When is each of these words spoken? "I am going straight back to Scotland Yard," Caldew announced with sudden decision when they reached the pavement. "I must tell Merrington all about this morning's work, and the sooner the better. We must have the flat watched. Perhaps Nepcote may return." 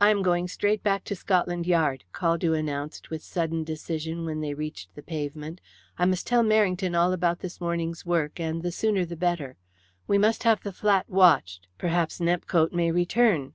"I 0.00 0.10
am 0.10 0.22
going 0.22 0.48
straight 0.48 0.82
back 0.82 1.04
to 1.04 1.14
Scotland 1.14 1.68
Yard," 1.68 2.02
Caldew 2.12 2.52
announced 2.58 3.10
with 3.10 3.22
sudden 3.22 3.62
decision 3.62 4.24
when 4.24 4.40
they 4.40 4.54
reached 4.54 4.92
the 4.96 5.04
pavement. 5.04 5.60
"I 5.96 6.04
must 6.04 6.26
tell 6.26 6.42
Merrington 6.42 6.98
all 6.98 7.12
about 7.12 7.38
this 7.38 7.60
morning's 7.60 8.04
work, 8.04 8.40
and 8.40 8.64
the 8.64 8.72
sooner 8.72 9.04
the 9.04 9.14
better. 9.14 9.56
We 10.08 10.18
must 10.18 10.42
have 10.42 10.64
the 10.64 10.72
flat 10.72 11.08
watched. 11.08 11.68
Perhaps 11.78 12.18
Nepcote 12.18 12.72
may 12.72 12.90
return." 12.90 13.54